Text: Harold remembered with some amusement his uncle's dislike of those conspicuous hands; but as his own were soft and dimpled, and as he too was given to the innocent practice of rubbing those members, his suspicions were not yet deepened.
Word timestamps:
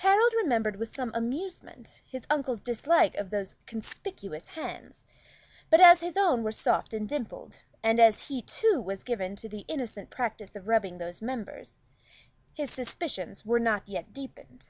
Harold 0.00 0.34
remembered 0.34 0.76
with 0.76 0.92
some 0.94 1.10
amusement 1.14 2.02
his 2.04 2.26
uncle's 2.28 2.60
dislike 2.60 3.14
of 3.16 3.30
those 3.30 3.54
conspicuous 3.64 4.48
hands; 4.48 5.06
but 5.70 5.80
as 5.80 6.02
his 6.02 6.14
own 6.14 6.42
were 6.42 6.52
soft 6.52 6.92
and 6.92 7.08
dimpled, 7.08 7.62
and 7.82 7.98
as 7.98 8.28
he 8.28 8.42
too 8.42 8.82
was 8.82 9.02
given 9.02 9.34
to 9.34 9.48
the 9.48 9.64
innocent 9.68 10.10
practice 10.10 10.54
of 10.54 10.68
rubbing 10.68 10.98
those 10.98 11.22
members, 11.22 11.78
his 12.52 12.70
suspicions 12.70 13.46
were 13.46 13.58
not 13.58 13.88
yet 13.88 14.12
deepened. 14.12 14.66